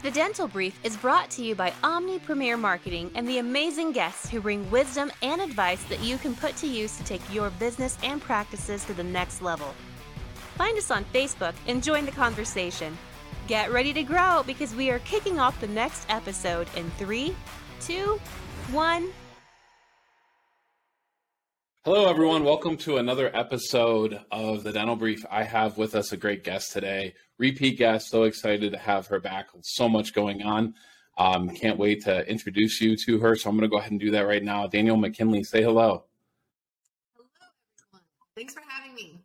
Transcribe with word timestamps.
The 0.00 0.12
Dental 0.12 0.46
Brief 0.46 0.78
is 0.84 0.96
brought 0.96 1.28
to 1.30 1.42
you 1.42 1.56
by 1.56 1.72
Omni 1.82 2.20
Premier 2.20 2.56
Marketing 2.56 3.10
and 3.16 3.28
the 3.28 3.38
amazing 3.38 3.90
guests 3.90 4.30
who 4.30 4.40
bring 4.40 4.70
wisdom 4.70 5.10
and 5.22 5.40
advice 5.40 5.82
that 5.84 5.98
you 5.98 6.18
can 6.18 6.36
put 6.36 6.54
to 6.58 6.68
use 6.68 6.96
to 6.98 7.04
take 7.04 7.34
your 7.34 7.50
business 7.50 7.98
and 8.04 8.22
practices 8.22 8.84
to 8.84 8.94
the 8.94 9.02
next 9.02 9.42
level. 9.42 9.74
Find 10.56 10.78
us 10.78 10.92
on 10.92 11.04
Facebook 11.06 11.54
and 11.66 11.82
join 11.82 12.04
the 12.04 12.12
conversation. 12.12 12.96
Get 13.48 13.72
ready 13.72 13.92
to 13.92 14.04
grow 14.04 14.44
because 14.46 14.72
we 14.72 14.88
are 14.90 15.00
kicking 15.00 15.40
off 15.40 15.60
the 15.60 15.66
next 15.66 16.06
episode 16.08 16.68
in 16.76 16.88
three, 16.92 17.34
two, 17.80 18.20
one. 18.70 19.08
Hello, 21.90 22.06
everyone. 22.06 22.44
Welcome 22.44 22.76
to 22.78 22.98
another 22.98 23.34
episode 23.34 24.20
of 24.30 24.62
the 24.62 24.72
Dental 24.72 24.94
Brief. 24.94 25.24
I 25.30 25.42
have 25.42 25.78
with 25.78 25.94
us 25.94 26.12
a 26.12 26.18
great 26.18 26.44
guest 26.44 26.70
today, 26.70 27.14
repeat 27.38 27.78
guest. 27.78 28.10
So 28.10 28.24
excited 28.24 28.72
to 28.72 28.78
have 28.78 29.06
her 29.06 29.18
back. 29.18 29.46
So 29.62 29.88
much 29.88 30.12
going 30.12 30.42
on. 30.42 30.74
Um, 31.16 31.48
can't 31.48 31.78
wait 31.78 32.04
to 32.04 32.28
introduce 32.28 32.82
you 32.82 32.94
to 33.06 33.18
her. 33.20 33.36
So 33.36 33.48
I'm 33.48 33.56
going 33.56 33.62
to 33.62 33.72
go 33.74 33.78
ahead 33.78 33.90
and 33.90 33.98
do 33.98 34.10
that 34.10 34.26
right 34.26 34.44
now. 34.44 34.66
Danielle 34.66 34.98
McKinley, 34.98 35.42
say 35.44 35.62
hello. 35.62 36.04
Hello, 37.14 37.26
everyone. 37.40 38.06
Thanks 38.36 38.52
for 38.52 38.62
having 38.68 38.94
me. 38.94 39.22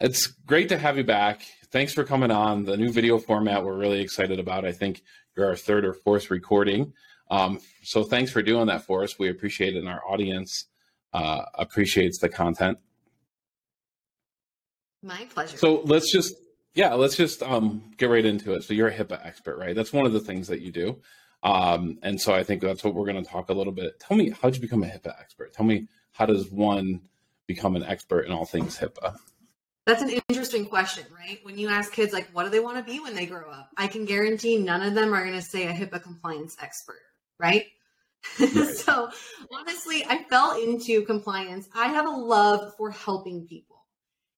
It's 0.00 0.28
great 0.28 0.70
to 0.70 0.78
have 0.78 0.96
you 0.96 1.04
back. 1.04 1.42
Thanks 1.70 1.92
for 1.92 2.02
coming 2.02 2.30
on. 2.30 2.64
The 2.64 2.78
new 2.78 2.90
video 2.90 3.18
format 3.18 3.62
we're 3.62 3.76
really 3.76 4.00
excited 4.00 4.40
about. 4.40 4.64
I 4.64 4.72
think 4.72 5.02
you're 5.36 5.48
our 5.48 5.56
third 5.56 5.84
or 5.84 5.92
fourth 5.92 6.30
recording. 6.30 6.94
Um, 7.30 7.60
so 7.82 8.04
thanks 8.04 8.30
for 8.32 8.40
doing 8.40 8.68
that 8.68 8.86
for 8.86 9.02
us. 9.02 9.18
We 9.18 9.28
appreciate 9.28 9.76
it, 9.76 9.80
and 9.80 9.88
our 9.88 10.00
audience 10.08 10.68
uh, 11.12 11.42
appreciates 11.54 12.18
the 12.18 12.28
content. 12.28 12.78
My 15.02 15.26
pleasure. 15.30 15.56
So 15.56 15.82
let's 15.84 16.12
just 16.12 16.34
yeah, 16.74 16.94
let's 16.94 17.16
just 17.16 17.42
um, 17.42 17.92
get 17.98 18.08
right 18.08 18.24
into 18.24 18.54
it. 18.54 18.62
So 18.62 18.72
you're 18.72 18.88
a 18.88 18.94
HIPAA 18.94 19.26
expert, 19.26 19.58
right? 19.58 19.74
That's 19.74 19.92
one 19.92 20.06
of 20.06 20.12
the 20.12 20.20
things 20.20 20.48
that 20.48 20.60
you 20.60 20.72
do. 20.72 21.00
Um, 21.42 21.98
and 22.02 22.20
so 22.20 22.32
I 22.32 22.44
think 22.44 22.62
that's 22.62 22.82
what 22.82 22.94
we're 22.94 23.04
going 23.04 23.22
to 23.22 23.28
talk 23.28 23.50
a 23.50 23.52
little 23.52 23.72
bit. 23.72 24.00
Tell 24.00 24.16
me, 24.16 24.30
how 24.30 24.48
did 24.48 24.56
you 24.56 24.62
become 24.62 24.82
a 24.82 24.86
HIPAA 24.86 25.20
expert? 25.20 25.52
Tell 25.52 25.66
me, 25.66 25.88
how 26.12 26.24
does 26.24 26.50
one 26.50 27.02
become 27.46 27.76
an 27.76 27.82
expert 27.82 28.22
in 28.22 28.32
all 28.32 28.46
things 28.46 28.78
HIPAA? 28.78 29.16
That's 29.84 30.00
an 30.00 30.20
interesting 30.28 30.66
question, 30.66 31.04
right? 31.12 31.40
When 31.42 31.58
you 31.58 31.68
ask 31.68 31.92
kids, 31.92 32.12
like, 32.12 32.28
what 32.32 32.44
do 32.44 32.50
they 32.50 32.60
want 32.60 32.78
to 32.78 32.84
be 32.90 33.00
when 33.00 33.16
they 33.16 33.26
grow 33.26 33.50
up? 33.50 33.70
I 33.76 33.88
can 33.88 34.04
guarantee 34.04 34.58
none 34.58 34.82
of 34.82 34.94
them 34.94 35.12
are 35.12 35.24
going 35.24 35.36
to 35.36 35.42
say 35.42 35.66
a 35.66 35.72
HIPAA 35.72 36.02
compliance 36.02 36.56
expert, 36.62 37.00
right? 37.38 37.66
Right. 38.40 38.76
so 38.76 39.10
honestly, 39.52 40.04
I 40.08 40.24
fell 40.24 40.60
into 40.60 41.04
compliance. 41.04 41.68
I 41.74 41.88
have 41.88 42.06
a 42.06 42.10
love 42.10 42.74
for 42.76 42.90
helping 42.90 43.46
people. 43.46 43.72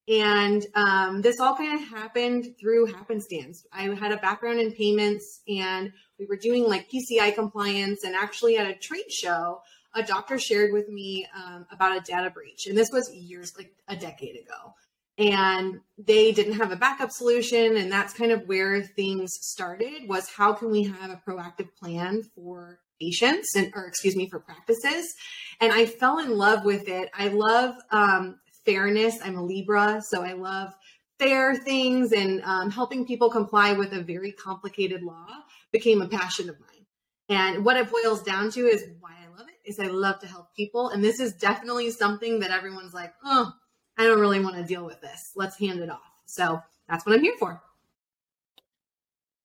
And 0.07 0.67
um, 0.75 1.23
this 1.23 1.41
all 1.41 1.57
kind 1.57 1.81
of 1.81 1.89
happened 1.89 2.57
through 2.61 2.87
happenstance. 2.87 3.67
I 3.73 3.83
had 3.95 4.13
a 4.13 4.19
background 4.19 4.61
in 4.61 4.73
payments 4.73 5.41
and 5.49 5.93
we 6.19 6.27
were 6.27 6.37
doing 6.37 6.65
like 6.69 6.91
PCI 6.91 7.35
compliance. 7.35 8.05
And 8.05 8.15
actually, 8.15 8.59
at 8.59 8.67
a 8.67 8.75
trade 8.75 9.11
show, 9.11 9.63
a 9.95 10.03
doctor 10.03 10.39
shared 10.39 10.73
with 10.73 10.89
me 10.89 11.27
um, 11.35 11.67
about 11.71 11.97
a 11.97 12.01
data 12.01 12.29
breach. 12.29 12.67
And 12.67 12.77
this 12.77 12.91
was 12.93 13.15
years, 13.15 13.57
like 13.57 13.73
a 13.89 13.97
decade 13.97 14.37
ago. 14.37 14.75
And 15.17 15.81
they 15.97 16.33
didn't 16.33 16.55
have 16.55 16.73
a 16.73 16.77
backup 16.77 17.11
solution. 17.11 17.77
And 17.77 17.91
that's 17.91 18.13
kind 18.13 18.33
of 18.33 18.47
where 18.47 18.83
things 18.83 19.39
started 19.41 20.07
was 20.07 20.29
how 20.29 20.53
can 20.53 20.71
we 20.71 20.83
have 20.83 21.11
a 21.11 21.23
proactive 21.27 21.69
plan 21.81 22.23
for 22.35 22.81
patients 23.05 23.55
and 23.57 23.73
or 23.75 23.87
excuse 23.87 24.17
me 24.17 24.29
for 24.29 24.41
practices. 24.41 25.15
And 25.61 25.73
i 25.73 25.87
fell 25.87 26.19
in 26.19 26.37
love 26.37 26.65
with 26.65 26.89
it. 26.89 27.11
I 27.15 27.29
love 27.29 27.77
um, 27.91 28.39
fairness. 28.65 29.19
I'm 29.25 29.37
a 29.37 29.45
libra 29.45 30.01
so 30.03 30.23
i 30.23 30.33
love 30.33 30.73
fair 31.19 31.55
things 31.55 32.13
and 32.13 32.43
um, 32.43 32.71
helping 32.71 33.07
people 33.07 33.31
comply 33.31 33.73
with 33.73 33.93
a 33.93 34.03
very 34.03 34.33
complicated 34.33 35.03
law 35.03 35.27
became 35.71 36.03
a 36.03 36.09
passion 36.09 36.49
of 36.49 36.59
mine. 36.59 36.87
And 37.29 37.65
what 37.65 37.77
it 37.77 37.91
boils 37.91 38.23
down 38.23 38.51
to 38.53 38.61
is 38.61 38.85
why 39.01 39.13
i 39.25 39.39
love 39.39 39.47
it 39.49 39.69
is 39.69 39.79
i 39.79 39.87
love 39.87 40.19
to 40.21 40.27
help 40.27 40.55
people. 40.55 40.91
And 40.91 41.03
this 41.03 41.21
is 41.21 41.35
definitely 41.35 41.91
something 41.91 42.41
that 42.41 42.51
everyone's 42.51 42.95
like 42.95 43.13
oh 43.25 43.53
i 43.99 44.05
don't 44.05 44.21
really 44.21 44.41
want 44.41 44.57
to 44.57 44.65
deal 44.65 44.85
with 44.85 45.01
this. 45.01 45.33
Let's 45.37 45.59
hand 45.59 45.81
it 45.81 45.91
off. 45.91 46.01
So 46.27 46.61
that's 46.89 47.05
what 47.07 47.15
i'm 47.15 47.23
here 47.23 47.37
for. 47.39 47.63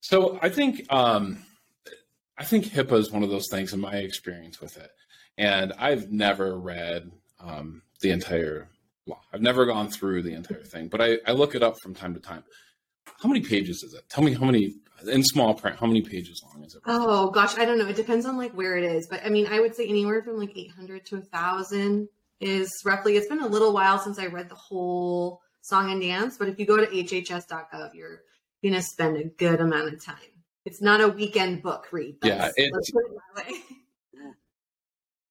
So 0.02 0.40
i 0.42 0.50
think 0.50 0.92
um 0.92 1.40
I 2.40 2.46
think 2.46 2.66
HIPAA 2.66 2.98
is 2.98 3.12
one 3.12 3.22
of 3.22 3.30
those 3.30 3.50
things 3.52 3.74
in 3.74 3.82
my 3.82 3.96
experience 3.96 4.62
with 4.62 4.78
it. 4.78 4.90
And 5.38 5.74
I've 5.78 6.10
never 6.10 6.58
read 6.58 7.12
um, 7.40 7.82
the 8.02 8.12
entire 8.12 8.70
law. 9.06 9.20
I've 9.34 9.42
never 9.42 9.66
gone 9.66 9.90
through 9.90 10.24
the 10.24 10.34
entire 10.34 10.64
thing, 10.64 10.88
but 10.88 11.02
I, 11.02 11.18
I 11.28 11.34
look 11.34 11.54
it 11.54 11.64
up 11.64 11.76
from 11.84 11.94
time 11.94 12.14
to 12.14 12.20
time. 12.20 12.44
How 13.22 13.28
many 13.28 13.42
pages 13.42 13.84
is 13.84 13.94
it? 13.94 14.08
Tell 14.10 14.24
me 14.24 14.34
how 14.34 14.46
many 14.46 14.76
in 15.08 15.24
small 15.24 15.54
print. 15.54 15.78
How 15.78 15.88
many 15.88 16.02
pages 16.02 16.42
long 16.46 16.64
is 16.64 16.76
it? 16.76 16.82
Oh 16.86 17.30
gosh, 17.30 17.58
I 17.58 17.66
don't 17.66 17.78
know. 17.78 17.88
It 17.88 17.96
depends 17.96 18.26
on 18.26 18.38
like 18.38 18.52
where 18.54 18.78
it 18.78 18.84
is, 18.84 19.08
but 19.08 19.22
I 19.26 19.30
mean, 19.30 19.48
I 19.48 19.60
would 19.60 19.76
say 19.76 19.88
anywhere 19.88 20.22
from 20.22 20.38
like 20.38 20.56
800 20.56 21.06
to 21.08 21.18
a 21.18 21.22
thousand 21.22 22.08
is 22.40 22.70
roughly. 22.86 23.18
It's 23.18 23.28
been 23.28 23.42
a 23.42 23.48
little 23.48 23.74
while 23.74 24.00
since 24.00 24.20
I 24.20 24.28
read 24.28 24.50
the 24.50 24.56
whole 24.56 25.42
song 25.62 25.92
and 25.92 26.02
dance, 26.02 26.38
but 26.38 26.48
if 26.50 26.60
you 26.60 26.66
go 26.66 26.78
to 26.78 26.86
hhs.gov, 26.86 27.94
you're 27.94 28.22
gonna 28.64 28.82
spend 28.82 29.18
a 29.18 29.26
good 29.26 29.60
amount 29.60 29.94
of 29.94 30.04
time. 30.04 30.16
It's 30.66 30.82
not 30.82 31.02
a 31.02 31.08
weekend 31.08 31.64
book 31.64 31.88
read. 31.92 32.18
yeah, 32.24 32.52
it's, 32.56 32.92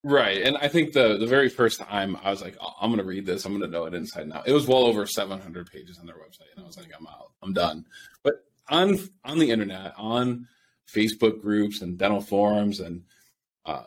Right, 0.05 0.43
and 0.43 0.57
I 0.57 0.69
think 0.69 0.93
the 0.93 1.19
the 1.19 1.27
very 1.27 1.49
first 1.49 1.81
time 1.81 2.17
I 2.23 2.31
was 2.31 2.41
like, 2.41 2.57
oh, 2.61 2.73
I'm 2.81 2.91
going 2.91 2.99
to 2.99 3.05
read 3.05 3.27
this. 3.27 3.45
I'm 3.45 3.53
going 3.53 3.69
to 3.69 3.69
know 3.69 3.85
it 3.85 3.95
inside 3.95 4.23
and 4.23 4.33
out. 4.33 4.47
It 4.47 4.53
was 4.53 4.69
well 4.69 4.85
over 4.85 5.05
700 5.07 5.71
pages 5.71 5.99
on 5.99 6.07
their 6.07 6.15
website, 6.15 6.55
and 6.55 6.63
I 6.63 6.67
was 6.67 6.77
like, 6.77 6.91
I'm 6.99 7.07
out. 7.09 7.33
I'm 7.43 7.53
done. 7.53 7.85
But 8.23 8.45
on 8.71 8.97
on 9.25 9.41
the 9.41 9.51
internet, 9.51 9.95
on 9.99 10.47
Facebook 10.89 11.43
groups 11.43 11.83
and 11.83 11.99
dental 11.99 12.21
forums 12.21 12.79
and 12.79 13.03
uh, 13.67 13.83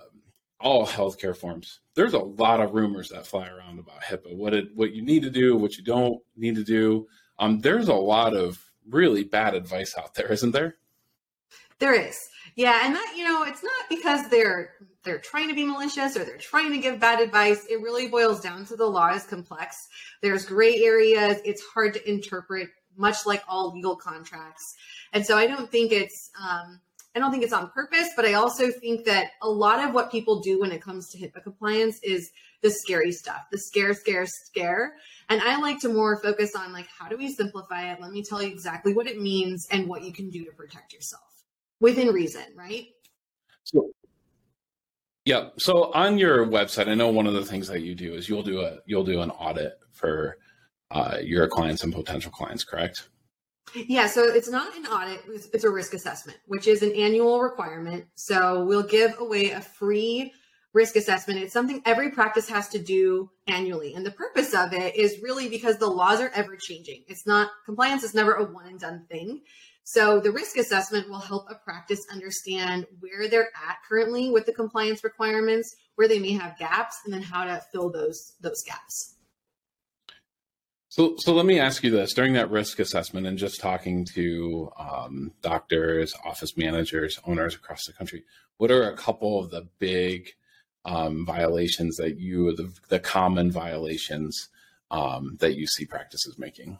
all 0.60 0.86
healthcare 0.86 1.36
forums, 1.36 1.80
there's 1.96 2.14
a 2.14 2.20
lot 2.20 2.60
of 2.60 2.74
rumors 2.74 3.08
that 3.10 3.26
fly 3.26 3.48
around 3.48 3.80
about 3.80 4.02
HIPAA. 4.02 4.36
What 4.36 4.54
it 4.54 4.68
what 4.76 4.94
you 4.94 5.04
need 5.04 5.24
to 5.24 5.30
do, 5.30 5.56
what 5.56 5.78
you 5.78 5.84
don't 5.84 6.22
need 6.36 6.56
to 6.56 6.64
do. 6.66 7.08
Um, 7.40 7.60
there's 7.60 7.88
a 7.88 7.94
lot 7.94 8.36
of 8.36 8.60
really 8.90 9.24
bad 9.24 9.56
advice 9.56 9.96
out 9.98 10.14
there, 10.14 10.32
isn't 10.32 10.52
there? 10.52 10.76
There 11.82 12.00
is. 12.00 12.16
Yeah, 12.56 12.80
and 12.86 12.94
that 12.94 13.16
you 13.18 13.24
know, 13.24 13.42
it's 13.42 13.64
not 13.64 13.90
because 13.90 14.30
they're 14.30 14.76
they're 15.04 15.18
trying 15.18 15.48
to 15.48 15.56
be 15.56 15.66
malicious 15.66 16.16
or 16.16 16.24
they're 16.24 16.38
trying 16.38 16.72
to 16.74 16.78
give 16.78 17.00
bad 17.00 17.20
advice. 17.20 17.66
It 17.66 17.82
really 17.82 18.08
boils 18.08 18.40
down 18.40 18.66
to 18.66 18.76
the 18.76 18.86
law 18.86 19.10
is 19.10 19.24
complex. 19.24 19.76
There's 20.22 20.46
gray 20.46 20.84
areas. 20.84 21.42
It's 21.44 21.64
hard 21.74 21.96
to 21.96 22.10
interpret, 22.10 22.70
much 22.96 23.26
like 23.26 23.44
all 23.48 23.74
legal 23.74 23.96
contracts. 23.96 24.76
And 25.12 25.26
so 25.26 25.40
I 25.40 25.48
don't 25.48 25.72
think 25.72 25.92
it's 25.92 26.30
um, 26.40 26.80
I 27.16 27.20
don't 27.20 27.32
think 27.32 27.44
it's 27.44 27.52
on 27.52 27.72
purpose, 27.72 28.10
but 28.16 28.26
I 28.26 28.34
also 28.34 28.70
think 28.70 29.06
that 29.06 29.32
a 29.42 29.50
lot 29.50 29.84
of 29.84 29.96
what 29.96 30.12
people 30.12 30.40
do 30.40 30.60
when 30.60 30.72
it 30.72 30.84
comes 30.84 31.10
to 31.10 31.18
HIPAA 31.18 31.42
compliance 31.42 32.00
is 32.04 32.30
the 32.62 32.70
scary 32.70 33.12
stuff, 33.12 33.42
the 33.52 33.58
scare, 33.58 33.96
scare, 33.96 34.28
scare. 34.28 34.94
And 35.30 35.42
I 35.42 35.58
like 35.60 35.80
to 35.80 35.90
more 35.90 36.22
focus 36.22 36.52
on 36.56 36.74
like 36.74 36.86
how 37.00 37.08
do 37.08 37.18
we 37.18 37.34
simplify 37.34 37.92
it? 37.92 38.00
Let 38.00 38.12
me 38.12 38.24
tell 38.24 38.40
you 38.40 38.50
exactly 38.50 38.94
what 38.94 39.08
it 39.08 39.20
means 39.20 39.66
and 39.72 39.88
what 39.88 40.04
you 40.04 40.14
can 40.14 40.30
do 40.30 40.46
to 40.46 40.52
protect 40.52 40.94
yourself 40.94 41.24
within 41.82 42.08
reason, 42.14 42.44
right? 42.56 42.88
So, 43.64 43.90
yeah. 45.26 45.50
So 45.58 45.92
on 45.94 46.18
your 46.18 46.48
website, 46.48 46.88
I 46.88 46.94
know 46.94 47.10
one 47.10 47.28
of 47.28 47.34
the 47.34 47.44
things 47.44 47.68
that 47.68 47.82
you 47.82 47.94
do 47.94 48.14
is 48.14 48.30
you'll 48.30 48.44
do 48.44 48.62
a 48.62 48.78
you'll 48.86 49.04
do 49.04 49.20
an 49.22 49.32
audit 49.32 49.78
for 49.92 50.38
uh, 50.92 51.18
your 51.22 51.48
clients 51.48 51.84
and 51.84 51.94
potential 51.94 52.32
clients, 52.32 52.64
correct? 52.64 53.10
Yeah, 53.74 54.08
so 54.08 54.24
it's 54.24 54.50
not 54.50 54.76
an 54.76 54.86
audit, 54.88 55.22
it's 55.54 55.64
a 55.64 55.70
risk 55.70 55.94
assessment, 55.94 56.38
which 56.48 56.68
is 56.68 56.82
an 56.82 56.92
annual 56.92 57.42
requirement. 57.42 58.06
So 58.16 58.66
we'll 58.66 58.84
give 58.84 59.18
away 59.20 59.52
a 59.52 59.62
free 59.62 60.34
risk 60.74 60.96
assessment. 60.96 61.40
It's 61.40 61.54
something 61.54 61.82
every 61.86 62.12
practice 62.12 62.50
has 62.50 62.68
to 62.70 62.80
do 62.80 63.30
annually. 63.48 63.94
And 63.94 64.06
the 64.06 64.12
purpose 64.12 64.54
of 64.54 64.74
it 64.74 64.96
is 64.96 65.22
really 65.22 65.50
because 65.50 65.78
the 65.78 65.88
laws 65.88 66.20
are 66.20 66.32
ever 66.34 66.56
changing. 66.58 67.04
It's 67.08 67.28
not 67.28 67.50
compliance 67.66 68.04
is 68.04 68.14
never 68.14 68.34
a 68.34 68.46
one 68.46 68.68
and 68.68 68.80
done 68.80 69.06
thing. 69.10 69.42
So 69.94 70.22
the 70.22 70.32
risk 70.32 70.56
assessment 70.56 71.10
will 71.10 71.20
help 71.20 71.48
a 71.50 71.56
practice 71.56 72.00
understand 72.10 72.88
where 73.02 73.28
they're 73.28 73.50
at 73.68 73.80
currently 73.90 74.32
with 74.32 74.46
the 74.46 74.54
compliance 74.54 75.04
requirements, 75.04 75.76
where 75.96 76.08
they 76.08 76.18
may 76.18 76.32
have 76.32 76.58
gaps, 76.58 77.00
and 77.04 77.14
then 77.14 77.22
how 77.22 77.44
to 77.44 77.62
fill 77.74 77.90
those 77.90 78.36
those 78.40 78.64
gaps. 78.66 79.16
So, 80.88 81.16
so 81.18 81.34
let 81.34 81.46
me 81.46 81.60
ask 81.60 81.84
you 81.84 81.92
this: 81.92 82.14
during 82.14 82.32
that 82.34 82.50
risk 82.50 82.80
assessment, 82.80 83.28
and 83.28 83.38
just 83.38 83.60
talking 83.60 84.08
to 84.14 84.72
um, 84.80 85.34
doctors, 85.42 86.14
office 86.24 86.56
managers, 86.56 87.20
owners 87.26 87.56
across 87.56 87.82
the 87.86 87.92
country, 87.92 88.24
what 88.56 88.72
are 88.72 88.90
a 88.90 88.96
couple 88.96 89.44
of 89.44 89.52
the 89.52 89.68
big 89.80 90.30
um, 90.86 91.26
violations 91.26 91.98
that 91.98 92.18
you, 92.18 92.56
the, 92.56 92.72
the 92.88 93.00
common 93.00 93.52
violations 93.52 94.48
um, 94.90 95.36
that 95.42 95.58
you 95.58 95.68
see 95.68 95.84
practices 95.84 96.40
making? 96.40 96.78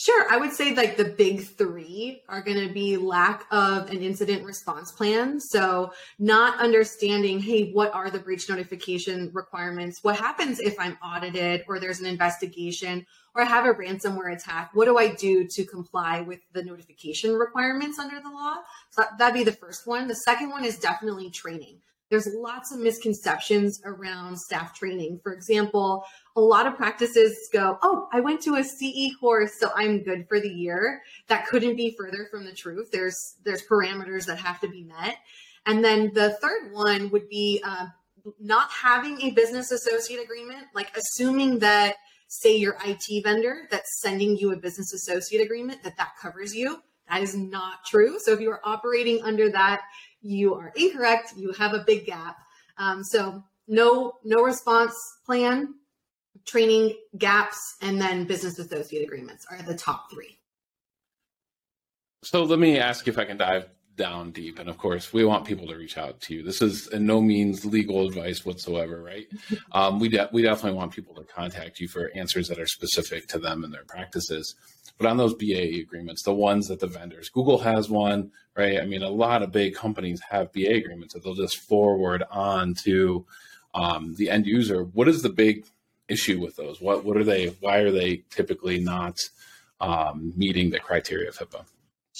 Sure. 0.00 0.30
I 0.30 0.36
would 0.36 0.52
say 0.52 0.76
like 0.76 0.96
the 0.96 1.06
big 1.06 1.42
three 1.44 2.22
are 2.28 2.40
going 2.40 2.68
to 2.68 2.72
be 2.72 2.96
lack 2.96 3.46
of 3.50 3.90
an 3.90 4.00
incident 4.00 4.44
response 4.44 4.92
plan. 4.92 5.40
So, 5.40 5.92
not 6.20 6.60
understanding, 6.60 7.40
hey, 7.40 7.72
what 7.72 7.92
are 7.92 8.08
the 8.08 8.20
breach 8.20 8.48
notification 8.48 9.28
requirements? 9.34 9.98
What 10.04 10.16
happens 10.16 10.60
if 10.60 10.78
I'm 10.78 10.96
audited 11.04 11.64
or 11.66 11.80
there's 11.80 11.98
an 11.98 12.06
investigation 12.06 13.06
or 13.34 13.42
I 13.42 13.46
have 13.46 13.66
a 13.66 13.74
ransomware 13.74 14.32
attack? 14.32 14.70
What 14.72 14.84
do 14.84 14.98
I 14.98 15.08
do 15.16 15.48
to 15.48 15.64
comply 15.64 16.20
with 16.20 16.38
the 16.52 16.62
notification 16.62 17.34
requirements 17.34 17.98
under 17.98 18.20
the 18.20 18.30
law? 18.30 18.58
So, 18.90 19.02
that'd 19.18 19.34
be 19.34 19.42
the 19.42 19.50
first 19.50 19.84
one. 19.84 20.06
The 20.06 20.14
second 20.14 20.50
one 20.50 20.64
is 20.64 20.78
definitely 20.78 21.30
training 21.30 21.80
there's 22.10 22.28
lots 22.34 22.72
of 22.72 22.80
misconceptions 22.80 23.80
around 23.84 24.38
staff 24.38 24.74
training. 24.74 25.20
For 25.22 25.32
example, 25.32 26.04
a 26.36 26.40
lot 26.40 26.66
of 26.66 26.76
practices 26.76 27.36
go, 27.52 27.78
Oh, 27.82 28.08
I 28.12 28.20
went 28.20 28.40
to 28.42 28.54
a 28.54 28.64
CE 28.64 29.14
course, 29.20 29.52
so 29.58 29.70
I'm 29.74 30.02
good 30.02 30.26
for 30.28 30.40
the 30.40 30.48
year. 30.48 31.02
That 31.26 31.46
couldn't 31.46 31.76
be 31.76 31.94
further 31.98 32.26
from 32.30 32.44
the 32.44 32.52
truth. 32.52 32.90
There's, 32.90 33.36
there's 33.44 33.62
parameters 33.70 34.26
that 34.26 34.38
have 34.38 34.60
to 34.60 34.68
be 34.68 34.84
met. 34.84 35.16
And 35.66 35.84
then 35.84 36.12
the 36.14 36.30
third 36.40 36.72
one 36.72 37.10
would 37.10 37.28
be 37.28 37.62
uh, 37.64 37.86
not 38.40 38.70
having 38.70 39.20
a 39.22 39.32
business 39.32 39.70
associate 39.70 40.22
agreement, 40.22 40.66
like 40.74 40.96
assuming 40.96 41.58
that, 41.58 41.96
say, 42.28 42.56
your 42.56 42.76
IT 42.86 43.22
vendor 43.22 43.66
that's 43.70 44.00
sending 44.00 44.36
you 44.36 44.52
a 44.52 44.56
business 44.56 44.92
associate 44.94 45.42
agreement, 45.42 45.82
that 45.82 45.96
that 45.98 46.12
covers 46.20 46.54
you. 46.54 46.82
That 47.10 47.22
is 47.22 47.36
not 47.36 47.84
true. 47.86 48.18
So 48.18 48.32
if 48.32 48.40
you 48.40 48.50
are 48.50 48.60
operating 48.64 49.22
under 49.22 49.50
that 49.50 49.82
you 50.20 50.54
are 50.54 50.72
incorrect. 50.76 51.34
You 51.36 51.52
have 51.52 51.74
a 51.74 51.80
big 51.80 52.06
gap. 52.06 52.38
Um, 52.76 53.02
so 53.04 53.42
no 53.66 54.14
no 54.24 54.42
response 54.42 54.94
plan, 55.24 55.74
training 56.46 56.96
gaps, 57.18 57.76
and 57.82 58.00
then 58.00 58.24
business 58.24 58.58
associate 58.58 59.02
agreements 59.02 59.46
are 59.50 59.62
the 59.62 59.74
top 59.74 60.10
three. 60.10 60.38
So 62.22 62.42
let 62.42 62.58
me 62.58 62.78
ask 62.78 63.06
you 63.06 63.12
if 63.12 63.18
I 63.18 63.24
can 63.24 63.36
dive 63.36 63.68
down 63.98 64.30
deep. 64.30 64.58
And 64.58 64.70
of 64.70 64.78
course, 64.78 65.12
we 65.12 65.24
want 65.26 65.44
people 65.44 65.66
to 65.66 65.76
reach 65.76 65.98
out 65.98 66.20
to 66.22 66.34
you. 66.34 66.42
This 66.42 66.62
is 66.62 66.86
in 66.88 67.04
no 67.04 67.20
means 67.20 67.66
legal 67.66 68.06
advice 68.06 68.46
whatsoever, 68.46 69.02
right? 69.02 69.26
Um, 69.72 70.00
we 70.00 70.08
de- 70.08 70.28
we 70.32 70.42
definitely 70.42 70.78
want 70.78 70.92
people 70.92 71.14
to 71.14 71.24
contact 71.24 71.78
you 71.78 71.88
for 71.88 72.10
answers 72.14 72.48
that 72.48 72.58
are 72.58 72.66
specific 72.66 73.26
to 73.28 73.38
them 73.38 73.64
and 73.64 73.72
their 73.72 73.84
practices. 73.84 74.54
But 74.96 75.06
on 75.06 75.16
those 75.16 75.34
BA 75.34 75.80
agreements, 75.80 76.22
the 76.22 76.32
ones 76.32 76.68
that 76.68 76.80
the 76.80 76.86
vendors, 76.86 77.28
Google 77.28 77.58
has 77.58 77.90
one, 77.90 78.30
right? 78.56 78.80
I 78.80 78.86
mean, 78.86 79.02
a 79.02 79.08
lot 79.08 79.42
of 79.42 79.52
big 79.52 79.74
companies 79.74 80.20
have 80.30 80.52
BA 80.52 80.74
agreements 80.74 81.14
that 81.14 81.22
they'll 81.22 81.34
just 81.34 81.58
forward 81.58 82.24
on 82.30 82.74
to 82.84 83.26
um, 83.74 84.14
the 84.16 84.30
end 84.30 84.46
user. 84.46 84.84
What 84.84 85.08
is 85.08 85.22
the 85.22 85.28
big 85.28 85.66
issue 86.08 86.40
with 86.40 86.56
those? 86.56 86.80
What 86.80 87.04
what 87.04 87.16
are 87.16 87.24
they? 87.24 87.48
Why 87.60 87.78
are 87.78 87.90
they 87.90 88.24
typically 88.30 88.80
not 88.80 89.18
um, 89.80 90.32
meeting 90.36 90.70
the 90.70 90.80
criteria 90.80 91.28
of 91.28 91.36
HIPAA? 91.36 91.64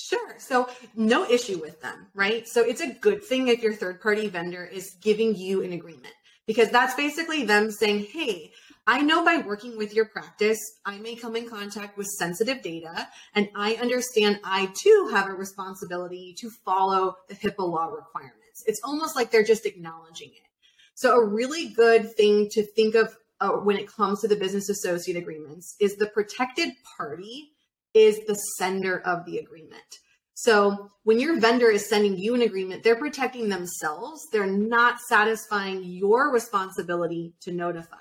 Sure. 0.00 0.36
So 0.38 0.68
no 0.94 1.28
issue 1.28 1.58
with 1.58 1.80
them, 1.82 2.06
right? 2.14 2.46
So 2.46 2.62
it's 2.62 2.80
a 2.80 2.94
good 2.94 3.24
thing 3.24 3.48
if 3.48 3.62
your 3.62 3.74
third 3.74 4.00
party 4.00 4.28
vendor 4.28 4.64
is 4.64 4.94
giving 5.00 5.34
you 5.34 5.64
an 5.64 5.72
agreement 5.72 6.14
because 6.46 6.70
that's 6.70 6.94
basically 6.94 7.44
them 7.44 7.72
saying, 7.72 8.06
hey, 8.12 8.52
I 8.86 9.02
know 9.02 9.24
by 9.24 9.38
working 9.38 9.76
with 9.76 9.92
your 9.92 10.04
practice, 10.06 10.60
I 10.86 10.98
may 10.98 11.16
come 11.16 11.34
in 11.34 11.48
contact 11.48 11.98
with 11.98 12.06
sensitive 12.06 12.62
data, 12.62 13.08
and 13.34 13.48
I 13.56 13.74
understand 13.74 14.38
I 14.44 14.72
too 14.80 15.08
have 15.10 15.28
a 15.28 15.34
responsibility 15.34 16.32
to 16.38 16.48
follow 16.64 17.16
the 17.28 17.34
HIPAA 17.34 17.68
law 17.68 17.86
requirements. 17.86 18.62
It's 18.66 18.80
almost 18.84 19.16
like 19.16 19.32
they're 19.32 19.42
just 19.42 19.66
acknowledging 19.66 20.28
it. 20.28 20.48
So, 20.94 21.16
a 21.16 21.26
really 21.26 21.68
good 21.68 22.14
thing 22.16 22.48
to 22.52 22.62
think 22.62 22.94
of 22.94 23.14
uh, 23.40 23.50
when 23.50 23.76
it 23.76 23.88
comes 23.88 24.20
to 24.20 24.28
the 24.28 24.36
business 24.36 24.68
associate 24.68 25.18
agreements 25.18 25.76
is 25.80 25.96
the 25.96 26.06
protected 26.06 26.70
party 26.96 27.50
is 27.94 28.20
the 28.26 28.34
sender 28.34 29.00
of 29.00 29.24
the 29.24 29.38
agreement. 29.38 29.98
So 30.34 30.90
when 31.02 31.18
your 31.18 31.40
vendor 31.40 31.68
is 31.68 31.88
sending 31.88 32.16
you 32.16 32.36
an 32.36 32.42
agreement, 32.42 32.84
they're 32.84 32.94
protecting 32.94 33.48
themselves. 33.48 34.24
They're 34.30 34.46
not 34.46 35.00
satisfying 35.00 35.82
your 35.82 36.32
responsibility 36.32 37.32
to 37.40 37.50
notify. 37.50 37.96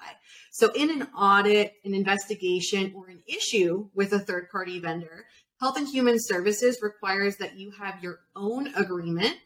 So 0.51 0.71
in 0.73 0.91
an 0.91 1.07
audit, 1.17 1.73
an 1.83 1.95
investigation, 1.95 2.93
or 2.95 3.07
an 3.07 3.23
issue 3.27 3.89
with 3.95 4.13
a 4.13 4.19
third 4.19 4.51
party 4.51 4.79
vendor, 4.79 5.25
Health 5.59 5.77
and 5.77 5.87
Human 5.87 6.17
Services 6.19 6.77
requires 6.83 7.37
that 7.37 7.57
you 7.57 7.71
have 7.71 8.03
your 8.03 8.19
own 8.35 8.67
agreement. 8.75 9.37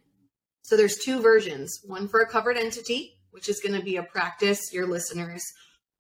So 0.64 0.76
there's 0.76 0.98
two 0.98 1.22
versions, 1.22 1.80
one 1.86 2.10
for 2.10 2.20
a 2.20 2.28
covered 2.28 2.58
entity, 2.58 3.18
which 3.32 3.48
is 3.48 3.62
going 3.62 3.80
to 3.80 3.86
be 3.86 3.96
a 3.96 4.04
practice, 4.04 4.74
your 4.74 4.86
listeners, 4.86 5.44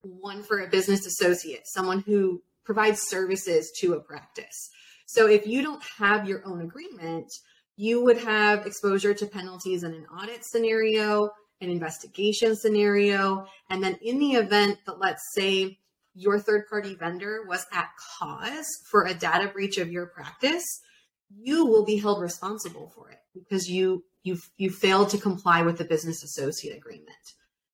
one 0.01 0.43
for 0.43 0.59
a 0.59 0.67
business 0.67 1.05
associate, 1.05 1.61
someone 1.65 2.01
who 2.01 2.41
provide 2.63 2.97
services 2.97 3.71
to 3.79 3.93
a 3.93 3.99
practice. 3.99 4.69
So 5.05 5.27
if 5.27 5.45
you 5.45 5.61
don't 5.61 5.83
have 5.97 6.27
your 6.27 6.45
own 6.45 6.61
agreement, 6.61 7.31
you 7.75 8.03
would 8.03 8.17
have 8.17 8.65
exposure 8.65 9.13
to 9.13 9.25
penalties 9.25 9.83
in 9.83 9.93
an 9.93 10.05
audit 10.05 10.45
scenario, 10.45 11.29
an 11.59 11.69
investigation 11.69 12.55
scenario, 12.55 13.45
and 13.69 13.83
then 13.83 13.97
in 14.01 14.19
the 14.19 14.33
event 14.33 14.77
that, 14.85 14.99
let's 14.99 15.23
say, 15.33 15.77
your 16.13 16.39
third 16.39 16.67
party 16.67 16.95
vendor 16.95 17.45
was 17.47 17.65
at 17.71 17.89
cause 18.19 18.67
for 18.89 19.05
a 19.05 19.13
data 19.13 19.47
breach 19.47 19.77
of 19.77 19.91
your 19.91 20.07
practice, 20.07 20.81
you 21.29 21.65
will 21.65 21.85
be 21.85 21.97
held 21.97 22.21
responsible 22.21 22.91
for 22.93 23.09
it 23.09 23.19
because 23.33 23.69
you 23.69 24.03
you 24.23 24.37
you 24.57 24.69
failed 24.69 25.09
to 25.09 25.17
comply 25.17 25.61
with 25.61 25.77
the 25.77 25.85
business 25.85 26.23
associate 26.23 26.75
agreement. 26.75 27.09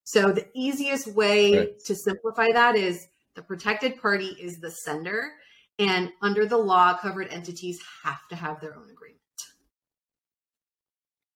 So 0.04 0.32
the 0.32 0.48
easiest 0.54 1.08
way 1.08 1.58
right. 1.58 1.80
to 1.86 1.96
simplify 1.96 2.52
that 2.54 2.76
is 2.76 3.08
the 3.38 3.44
protected 3.44 4.02
party 4.02 4.36
is 4.42 4.60
the 4.60 4.72
sender, 4.72 5.32
and 5.78 6.12
under 6.24 6.48
the 6.48 6.58
law, 6.58 6.98
covered 6.98 7.28
entities 7.30 7.80
have 8.04 8.28
to 8.30 8.36
have 8.36 8.60
their 8.60 8.76
own 8.76 8.90
agreement. 8.90 9.22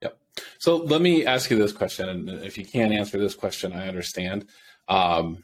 Yep. 0.02 0.20
So 0.58 0.78
let 0.78 1.00
me 1.00 1.28
ask 1.28 1.52
you 1.52 1.58
this 1.58 1.72
question, 1.72 2.10
and 2.10 2.28
if 2.28 2.58
you 2.58 2.66
can't 2.66 2.92
answer 2.92 3.20
this 3.20 3.36
question, 3.36 3.72
I 3.72 3.88
understand. 3.88 4.48
Um, 4.88 5.44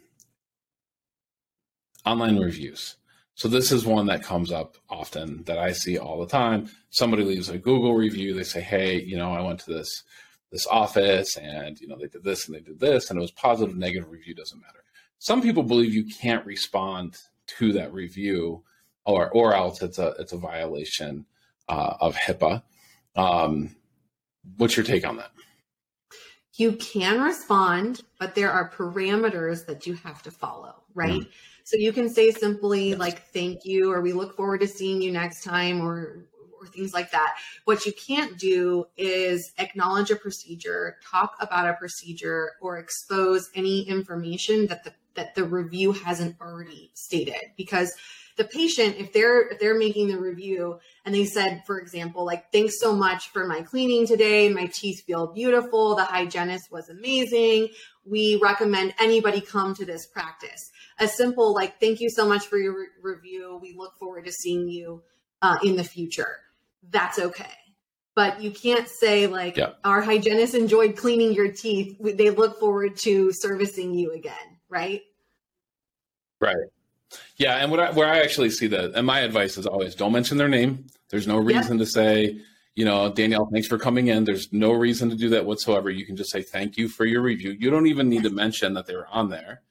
online 2.08 2.40
reviews. 2.40 2.96
So 3.36 3.48
this 3.48 3.72
is 3.72 3.86
one 3.86 4.08
that 4.08 4.24
comes 4.24 4.52
up 4.52 4.78
often 4.90 5.44
that 5.44 5.60
I 5.60 5.74
see 5.74 6.00
all 6.00 6.20
the 6.20 6.26
time. 6.26 6.72
Somebody 6.90 7.24
leaves 7.24 7.50
a 7.50 7.60
Google 7.60 7.94
review. 7.94 8.34
They 8.34 8.44
say, 8.44 8.62
"Hey, 8.62 9.00
you 9.00 9.16
know, 9.16 9.32
I 9.32 9.42
went 9.42 9.60
to 9.60 9.74
this 9.74 10.04
this 10.52 10.66
office, 10.66 11.38
and 11.38 11.80
you 11.80 11.88
know, 11.88 11.98
they 12.00 12.08
did 12.08 12.24
this 12.24 12.48
and 12.48 12.56
they 12.56 12.62
did 12.62 12.80
this, 12.80 13.12
and 13.12 13.20
it 13.20 13.22
was 13.22 13.32
positive, 13.32 13.76
negative 13.76 14.10
review 14.10 14.34
doesn't 14.34 14.60
matter." 14.60 14.84
Some 15.20 15.42
people 15.42 15.64
believe 15.64 15.94
you 15.94 16.06
can't 16.06 16.46
respond 16.46 17.18
to 17.48 17.74
that 17.74 17.94
review 17.94 18.64
or 19.06 19.30
or 19.30 19.54
else 19.56 19.82
it's 19.82 20.00
a 20.00 20.14
it's 20.20 20.34
a 20.34 20.38
violation 20.38 21.26
uh, 21.70 21.96
of 22.00 22.16
HIPAA. 22.16 22.62
Um, 23.16 23.76
what's 24.58 24.78
your 24.78 24.86
take 24.86 25.08
on 25.08 25.18
that? 25.18 25.32
You 26.56 26.74
can 26.74 27.22
respond, 27.22 28.02
but 28.20 28.36
there 28.36 28.52
are 28.52 28.70
parameters 28.70 29.66
that 29.68 29.86
you 29.86 29.94
have 29.96 30.24
to 30.24 30.32
follow, 30.32 30.76
right? 30.96 31.22
Mm. 31.22 31.30
So 31.64 31.78
you 31.78 31.94
can 31.94 32.10
say 32.10 32.32
simply 32.32 32.90
yes. 32.90 33.00
like 33.00 33.28
"thank 33.32 33.66
you" 33.66 33.92
or 33.92 34.02
"we 34.02 34.14
look 34.14 34.36
forward 34.36 34.62
to 34.62 34.68
seeing 34.68 35.02
you 35.02 35.12
next 35.12 35.44
time" 35.44 35.82
or 35.82 36.26
or 36.60 36.66
things 36.68 36.94
like 36.94 37.12
that. 37.12 37.38
What 37.66 37.86
you 37.86 37.94
can't 37.94 38.38
do 38.38 38.86
is 38.98 39.54
acknowledge 39.60 40.10
a 40.12 40.16
procedure, 40.16 40.98
talk 41.04 41.36
about 41.40 41.70
a 41.70 41.74
procedure, 41.74 42.54
or 42.62 42.78
expose 42.78 43.50
any 43.54 43.82
information 43.88 44.68
that 44.68 44.84
the 44.84 44.94
that 45.18 45.36
the 45.36 45.44
review 45.44 45.92
hasn't 45.92 46.40
already 46.40 46.92
stated. 46.94 47.36
Because 47.58 47.94
the 48.38 48.46
patient 48.46 48.96
if 48.98 49.12
they're 49.12 49.50
if 49.50 49.60
they're 49.60 49.78
making 49.78 50.08
the 50.08 50.18
review 50.18 50.80
and 51.04 51.14
they 51.14 51.26
said 51.26 51.64
for 51.66 51.80
example 51.80 52.24
like 52.24 52.52
thanks 52.52 52.80
so 52.80 52.96
much 52.96 53.30
for 53.30 53.46
my 53.48 53.62
cleaning 53.62 54.08
today. 54.08 54.48
My 54.50 54.68
teeth 54.68 55.04
feel 55.06 55.34
beautiful. 55.34 55.96
The 55.96 56.06
hygienist 56.06 56.72
was 56.72 56.90
amazing. 56.90 57.70
We 58.06 58.40
recommend 58.42 58.94
anybody 59.00 59.42
come 59.42 59.76
to 59.76 59.86
this 59.86 60.06
practice. 60.06 60.72
A 61.00 61.08
simple 61.08 61.54
like 61.54 61.80
thank 61.80 62.00
you 62.00 62.10
so 62.10 62.28
much 62.28 62.46
for 62.46 62.58
your 62.58 62.80
re- 62.80 62.88
review. 63.02 63.60
We 63.62 63.76
look 63.76 63.98
forward 63.98 64.26
to 64.26 64.32
seeing 64.32 64.70
you 64.70 65.02
uh, 65.42 65.58
in 65.64 65.76
the 65.76 65.84
future. 65.84 66.38
That's 66.90 67.20
okay. 67.20 67.46
But 68.16 68.42
you 68.42 68.52
can't 68.52 68.88
say 68.88 69.28
like 69.28 69.58
yeah. 69.58 69.72
our 69.84 70.02
hygienist 70.02 70.54
enjoyed 70.56 70.96
cleaning 70.96 71.34
your 71.34 71.52
teeth. 71.52 71.98
They 72.00 72.30
look 72.30 72.60
forward 72.60 72.98
to 72.98 73.32
servicing 73.34 73.94
you 73.96 74.14
again. 74.14 74.36
Right? 74.70 75.02
Right. 76.40 76.56
Yeah, 77.38 77.56
and 77.58 77.72
what 77.72 77.80
I, 77.80 77.92
where 77.92 78.08
I 78.08 78.20
actually 78.20 78.50
see 78.50 78.68
that, 78.68 78.94
and 78.94 79.08
my 79.08 79.20
advice 79.22 79.58
is 79.58 79.66
always 79.66 79.96
don't 79.96 80.12
mention 80.12 80.38
their 80.38 80.50
name. 80.50 80.88
There's 81.10 81.28
no 81.28 81.38
reason 81.38 81.78
yeah. 81.78 81.86
to 81.86 81.90
say, 81.90 82.42
you 82.76 82.86
know, 82.86 83.12
Danielle, 83.12 83.48
thanks 83.52 83.68
for 83.68 83.78
coming 83.78 84.08
in. 84.08 84.26
There's 84.26 84.52
no 84.52 84.72
reason 84.74 85.10
to 85.10 85.16
do 85.16 85.30
that 85.30 85.46
whatsoever. 85.46 85.90
You 85.90 86.06
can 86.06 86.18
just 86.18 86.32
say 86.32 86.42
thank 86.42 86.78
you 86.78 86.90
for 86.90 87.06
your 87.06 87.22
review. 87.22 87.52
You 87.52 87.70
don't 87.70 87.88
even 87.88 88.10
need 88.10 88.24
to 88.24 88.30
mention 88.30 88.74
that 88.74 88.88
they 88.88 88.96
were 88.96 89.08
on 89.08 89.30
there, 89.30 89.62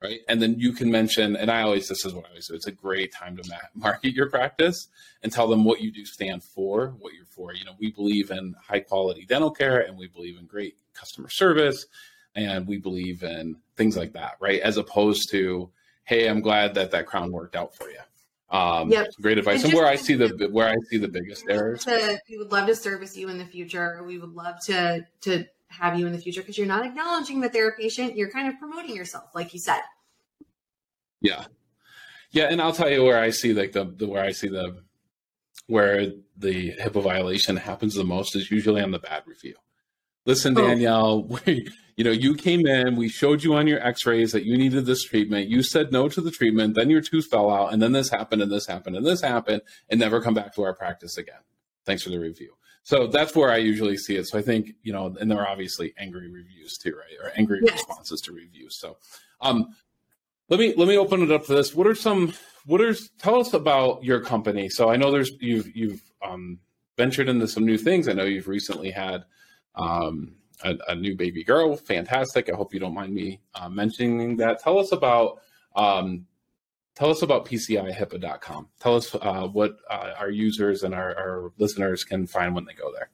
right? 0.00 0.20
And 0.28 0.40
then 0.40 0.58
you 0.58 0.72
can 0.72 0.90
mention, 0.90 1.34
and 1.34 1.50
I 1.50 1.62
always 1.62 1.88
this 1.88 2.04
is 2.04 2.14
what 2.14 2.26
I 2.26 2.28
always 2.28 2.46
do. 2.46 2.54
It's 2.54 2.68
a 2.68 2.72
great 2.72 3.12
time 3.12 3.36
to 3.36 3.58
market 3.74 4.14
your 4.14 4.30
practice 4.30 4.88
and 5.22 5.32
tell 5.32 5.48
them 5.48 5.64
what 5.64 5.80
you 5.80 5.90
do 5.90 6.04
stand 6.04 6.44
for, 6.44 6.94
what 7.00 7.12
you're 7.14 7.26
for. 7.26 7.52
You 7.54 7.64
know, 7.64 7.74
we 7.80 7.90
believe 7.90 8.30
in 8.30 8.54
high 8.62 8.80
quality 8.80 9.26
dental 9.26 9.50
care, 9.50 9.80
and 9.80 9.98
we 9.98 10.06
believe 10.06 10.38
in 10.38 10.46
great 10.46 10.76
customer 10.94 11.28
service 11.28 11.86
and 12.34 12.66
we 12.66 12.78
believe 12.78 13.22
in 13.22 13.56
things 13.76 13.96
like 13.96 14.12
that, 14.12 14.36
right? 14.40 14.60
As 14.60 14.76
opposed 14.76 15.30
to, 15.30 15.70
hey, 16.08 16.26
I'm 16.26 16.40
glad 16.40 16.74
that 16.74 16.90
that 16.92 17.06
crown 17.06 17.30
worked 17.30 17.54
out 17.54 17.74
for 17.74 17.88
you. 17.90 17.98
Um, 18.50 18.90
Yep. 18.90 19.08
Great 19.20 19.36
advice. 19.36 19.62
And 19.62 19.72
And, 19.72 19.78
where 19.78 19.86
I 19.86 19.96
see 19.96 20.14
the 20.14 20.48
where 20.50 20.68
I 20.68 20.76
see 20.90 20.96
the 20.96 21.08
biggest 21.08 21.44
errors. 21.50 21.84
to- 21.84 22.18
we 22.30 22.38
would 22.38 22.50
love 22.50 22.66
to 22.66 22.74
service 22.74 23.14
you 23.14 23.28
in 23.28 23.36
the 23.36 23.44
future. 23.44 24.02
We 24.06 24.16
would 24.18 24.34
love 24.34 24.58
to 24.64 25.06
to 25.22 25.44
have 25.68 25.98
you 25.98 26.06
in 26.06 26.12
the 26.12 26.18
future 26.18 26.40
because 26.40 26.56
you're 26.56 26.66
not 26.66 26.86
acknowledging 26.86 27.42
that 27.42 27.52
they're 27.52 27.68
a 27.68 27.76
patient. 27.76 28.16
You're 28.16 28.30
kind 28.30 28.48
of 28.48 28.58
promoting 28.58 28.96
yourself, 28.96 29.34
like 29.34 29.52
you 29.52 29.60
said. 29.60 29.82
Yeah, 31.20 31.44
yeah, 32.30 32.44
and 32.44 32.62
I'll 32.62 32.72
tell 32.72 32.88
you 32.90 33.04
where 33.04 33.20
I 33.20 33.28
see 33.28 33.52
like 33.52 33.72
the, 33.72 33.84
the 33.84 34.08
where 34.08 34.24
I 34.24 34.32
see 34.32 34.48
the 34.48 34.82
where 35.66 36.06
the 36.38 36.72
HIPAA 36.80 37.02
violation 37.02 37.56
happens 37.56 37.94
the 37.96 38.04
most 38.04 38.34
is 38.34 38.50
usually 38.50 38.80
on 38.80 38.92
the 38.92 38.98
bad 38.98 39.24
review. 39.26 39.56
Listen, 40.28 40.56
Oh. 40.58 40.60
Danielle, 40.68 41.22
we, 41.46 41.66
you 41.96 42.04
know, 42.04 42.10
you 42.10 42.34
came 42.34 42.66
in, 42.66 42.96
we 42.96 43.08
showed 43.08 43.42
you 43.42 43.54
on 43.54 43.66
your 43.66 43.80
X-rays 43.84 44.30
that 44.32 44.44
you 44.44 44.56
needed 44.58 44.84
this 44.84 45.02
treatment. 45.02 45.48
You 45.48 45.62
said 45.62 45.90
no 45.90 46.08
to 46.10 46.20
the 46.20 46.30
treatment, 46.30 46.74
then 46.76 46.90
your 46.90 47.00
tooth 47.00 47.26
fell 47.30 47.50
out, 47.50 47.72
and 47.72 47.80
then 47.82 47.92
this 47.92 48.10
happened, 48.10 48.42
and 48.42 48.52
this 48.52 48.66
happened, 48.66 48.94
and 48.94 49.06
this 49.06 49.22
happened, 49.22 49.62
and 49.88 49.98
never 49.98 50.20
come 50.20 50.34
back 50.34 50.54
to 50.56 50.62
our 50.62 50.74
practice 50.74 51.16
again. 51.16 51.40
Thanks 51.86 52.02
for 52.02 52.10
the 52.10 52.18
review. 52.20 52.52
So 52.82 53.06
that's 53.06 53.34
where 53.34 53.50
I 53.50 53.56
usually 53.56 53.96
see 53.96 54.16
it. 54.16 54.26
So 54.28 54.38
I 54.38 54.42
think 54.42 54.70
you 54.82 54.92
know, 54.92 55.14
and 55.18 55.30
there 55.30 55.40
are 55.40 55.48
obviously 55.48 55.94
angry 55.98 56.30
reviews 56.30 56.76
too, 56.78 56.92
right, 56.94 57.16
or 57.22 57.32
angry 57.36 57.60
Yes. 57.64 57.72
responses 57.72 58.20
to 58.22 58.32
reviews. 58.32 58.76
So, 58.78 58.96
um, 59.40 59.74
let 60.50 60.60
me 60.60 60.74
let 60.76 60.88
me 60.88 60.96
open 60.98 61.22
it 61.22 61.30
up 61.30 61.46
to 61.46 61.54
this. 61.54 61.74
What 61.74 61.86
are 61.86 61.94
some 61.94 62.32
what 62.66 62.80
are 62.82 62.94
tell 63.18 63.40
us 63.40 63.52
about 63.54 64.04
your 64.04 64.20
company? 64.20 64.68
So 64.68 64.90
I 64.90 64.96
know 64.96 65.10
there's 65.10 65.30
you've 65.40 65.74
you've 65.74 66.02
um, 66.22 66.60
ventured 66.96 67.28
into 67.28 67.48
some 67.48 67.64
new 67.66 67.78
things. 67.78 68.08
I 68.08 68.12
know 68.12 68.24
you've 68.24 68.48
recently 68.48 68.90
had 68.90 69.24
um, 69.78 70.34
a, 70.62 70.74
a 70.88 70.94
new 70.94 71.16
baby 71.16 71.44
girl. 71.44 71.76
Fantastic. 71.76 72.50
I 72.52 72.56
hope 72.56 72.74
you 72.74 72.80
don't 72.80 72.94
mind 72.94 73.14
me 73.14 73.40
uh, 73.54 73.68
mentioning 73.68 74.36
that. 74.38 74.62
Tell 74.62 74.78
us 74.78 74.92
about 74.92 75.40
um, 75.76 76.26
tell 76.94 77.10
us 77.10 77.22
about 77.22 77.46
PCIHIPAA.com. 77.46 78.68
Tell 78.80 78.96
us 78.96 79.14
uh, 79.14 79.46
what 79.46 79.76
uh, 79.88 80.14
our 80.18 80.30
users 80.30 80.82
and 80.82 80.94
our, 80.94 81.16
our 81.16 81.52
listeners 81.58 82.04
can 82.04 82.26
find 82.26 82.54
when 82.54 82.64
they 82.64 82.74
go 82.74 82.92
there. 82.92 83.10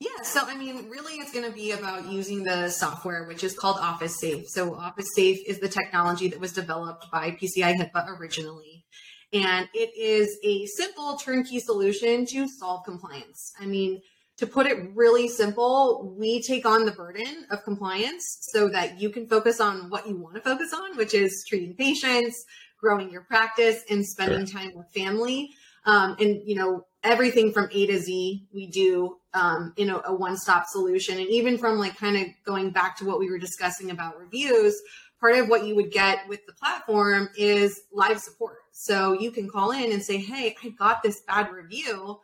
Yeah, 0.00 0.22
so 0.22 0.40
I 0.46 0.56
mean, 0.56 0.88
really, 0.88 1.16
it's 1.16 1.30
going 1.30 1.44
to 1.44 1.52
be 1.52 1.72
about 1.72 2.06
using 2.08 2.42
the 2.42 2.70
software, 2.70 3.24
which 3.24 3.44
is 3.44 3.52
called 3.52 3.76
Office 3.78 4.18
Safe. 4.18 4.46
So, 4.48 4.74
Office 4.74 5.08
Safe 5.14 5.40
is 5.46 5.60
the 5.60 5.68
technology 5.68 6.28
that 6.28 6.40
was 6.40 6.54
developed 6.54 7.10
by 7.12 7.32
PCI 7.32 7.74
HIPAA 7.74 8.18
originally. 8.18 8.86
And 9.34 9.68
it 9.74 9.90
is 9.94 10.38
a 10.42 10.64
simple 10.66 11.16
turnkey 11.16 11.60
solution 11.60 12.24
to 12.26 12.48
solve 12.48 12.84
compliance. 12.86 13.52
I 13.60 13.66
mean, 13.66 14.00
to 14.40 14.46
put 14.46 14.66
it 14.66 14.90
really 14.94 15.28
simple, 15.28 16.14
we 16.18 16.40
take 16.40 16.64
on 16.64 16.86
the 16.86 16.92
burden 16.92 17.44
of 17.50 17.62
compliance 17.62 18.38
so 18.40 18.70
that 18.70 18.98
you 18.98 19.10
can 19.10 19.26
focus 19.28 19.60
on 19.60 19.90
what 19.90 20.08
you 20.08 20.16
want 20.16 20.34
to 20.34 20.40
focus 20.40 20.72
on, 20.72 20.96
which 20.96 21.12
is 21.12 21.44
treating 21.46 21.74
patients, 21.74 22.42
growing 22.80 23.10
your 23.10 23.20
practice, 23.20 23.84
and 23.90 24.04
spending 24.04 24.46
time 24.46 24.72
with 24.74 24.86
family. 24.94 25.50
Um, 25.84 26.16
and 26.18 26.40
you 26.46 26.54
know 26.54 26.86
everything 27.04 27.52
from 27.52 27.68
A 27.70 27.86
to 27.86 27.98
Z 27.98 28.46
we 28.52 28.66
do 28.68 29.18
um, 29.34 29.74
in 29.76 29.90
a, 29.90 30.00
a 30.06 30.14
one-stop 30.14 30.64
solution. 30.66 31.18
And 31.18 31.28
even 31.28 31.58
from 31.58 31.78
like 31.78 31.98
kind 31.98 32.16
of 32.16 32.26
going 32.46 32.70
back 32.70 32.96
to 32.98 33.04
what 33.04 33.18
we 33.18 33.30
were 33.30 33.38
discussing 33.38 33.90
about 33.90 34.18
reviews, 34.18 34.80
part 35.20 35.36
of 35.36 35.48
what 35.48 35.66
you 35.66 35.76
would 35.76 35.92
get 35.92 36.26
with 36.28 36.40
the 36.46 36.54
platform 36.54 37.28
is 37.36 37.82
live 37.92 38.20
support. 38.20 38.56
So 38.72 39.12
you 39.12 39.32
can 39.32 39.50
call 39.50 39.72
in 39.72 39.92
and 39.92 40.02
say, 40.02 40.16
"Hey, 40.16 40.56
I 40.64 40.68
got 40.70 41.02
this 41.02 41.20
bad 41.26 41.52
review." 41.52 42.20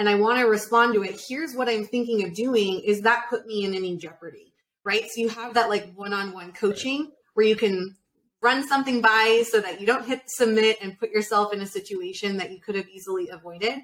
And 0.00 0.08
I 0.08 0.14
want 0.14 0.38
to 0.38 0.46
respond 0.46 0.94
to 0.94 1.02
it. 1.02 1.20
Here's 1.28 1.54
what 1.54 1.68
I'm 1.68 1.84
thinking 1.84 2.24
of 2.24 2.32
doing. 2.32 2.80
Is 2.80 3.02
that 3.02 3.26
put 3.28 3.46
me 3.46 3.66
in 3.66 3.74
any 3.74 3.98
jeopardy? 3.98 4.54
Right. 4.82 5.02
So 5.02 5.20
you 5.20 5.28
have 5.28 5.52
that 5.52 5.68
like 5.68 5.92
one 5.94 6.14
on 6.14 6.32
one 6.32 6.54
coaching 6.54 7.12
where 7.34 7.44
you 7.44 7.54
can 7.54 7.94
run 8.40 8.66
something 8.66 9.02
by 9.02 9.44
so 9.46 9.60
that 9.60 9.78
you 9.78 9.86
don't 9.86 10.06
hit 10.06 10.22
submit 10.26 10.78
and 10.80 10.98
put 10.98 11.10
yourself 11.10 11.52
in 11.52 11.60
a 11.60 11.66
situation 11.66 12.38
that 12.38 12.50
you 12.50 12.60
could 12.60 12.76
have 12.76 12.88
easily 12.88 13.28
avoided. 13.28 13.74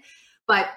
But 0.47 0.71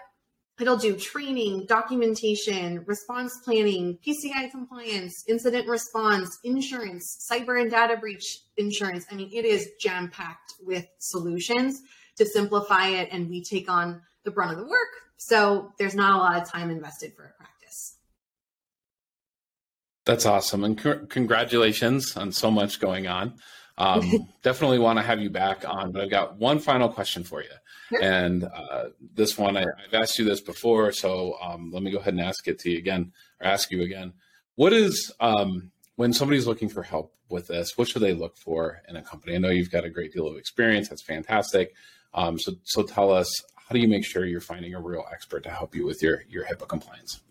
it'll 0.60 0.76
do 0.76 0.98
training, 0.98 1.68
documentation, 1.68 2.84
response 2.86 3.40
planning, 3.46 3.98
PCI 4.06 4.52
compliance, 4.52 5.24
incident 5.30 5.70
response, 5.70 6.38
insurance, 6.44 7.26
cyber 7.32 7.62
and 7.62 7.72
data 7.72 7.96
breach 7.96 8.42
insurance. 8.58 9.06
I 9.10 9.16
mean, 9.16 9.30
it 9.32 9.46
is 9.46 9.70
jam 9.80 10.10
packed 10.10 10.56
with 10.62 10.86
solutions 10.98 11.82
to 12.18 12.26
simplify 12.26 12.90
it, 12.90 13.08
and 13.14 13.30
we 13.30 13.42
take 13.42 13.72
on 13.72 14.02
the 14.26 14.32
brunt 14.32 14.52
of 14.52 14.58
the 14.58 14.66
work. 14.66 15.09
So 15.20 15.74
there's 15.78 15.96
not 15.96 16.14
a 16.14 16.18
lot 16.18 16.42
of 16.42 16.50
time 16.50 16.72
invested 16.72 17.14
for 17.14 17.26
a 17.26 17.30
practice. 17.38 17.98
That's 20.06 20.26
awesome, 20.26 20.64
and 20.64 20.80
c- 20.80 21.06
congratulations 21.10 22.16
on 22.16 22.32
so 22.32 22.50
much 22.50 22.80
going 22.80 23.08
on. 23.08 23.34
Um, 23.78 24.30
definitely 24.44 24.80
want 24.80 24.98
to 24.98 25.04
have 25.04 25.20
you 25.20 25.30
back 25.30 25.66
on, 25.68 25.92
but 25.92 26.02
I've 26.02 26.10
got 26.10 26.38
one 26.38 26.60
final 26.60 26.88
question 26.88 27.26
for 27.26 27.44
you. 27.44 27.50
Sure. 27.90 28.02
And 28.02 28.46
uh, 28.46 28.86
this 29.14 29.38
one, 29.38 29.58
I, 29.58 29.64
I've 29.64 29.94
asked 29.94 30.18
you 30.18 30.24
this 30.24 30.40
before, 30.40 30.94
so 30.94 31.36
um, 31.42 31.70
let 31.74 31.84
me 31.84 31.92
go 31.92 31.98
ahead 31.98 32.14
and 32.14 32.22
ask 32.22 32.48
it 32.48 32.58
to 32.60 32.72
you 32.72 32.78
again, 32.78 33.12
or 33.42 33.48
ask 33.48 33.72
you 33.72 33.82
again. 33.82 34.14
What 34.56 34.72
is 34.72 35.12
um, 35.20 35.72
when 35.98 36.14
somebody's 36.14 36.48
looking 36.48 36.70
for 36.70 36.82
help 36.82 37.14
with 37.28 37.48
this? 37.48 37.78
What 37.78 37.90
should 37.90 38.04
they 38.04 38.14
look 38.14 38.38
for 38.38 38.82
in 38.88 38.96
a 38.96 39.02
company? 39.02 39.36
I 39.36 39.40
know 39.40 39.50
you've 39.50 39.70
got 39.70 39.84
a 39.84 39.90
great 39.90 40.14
deal 40.14 40.28
of 40.28 40.38
experience. 40.38 40.88
That's 40.88 41.04
fantastic. 41.04 41.74
Um, 42.14 42.40
so, 42.40 42.54
so 42.64 42.84
tell 42.84 43.12
us, 43.12 43.30
how 43.70 43.76
do 43.76 43.80
you 43.80 43.88
make 43.88 44.04
sure 44.04 44.26
you're 44.26 44.42
finding 44.42 44.74
a 44.74 44.82
real 44.82 45.06
expert 45.12 45.44
to 45.44 45.50
help 45.52 45.76
you 45.76 45.86
with 45.86 46.02
your 46.02 46.24
your 46.28 46.44
HIPAA 46.44 46.68
compliance? 46.68 47.22